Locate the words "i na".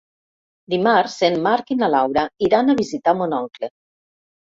1.75-1.89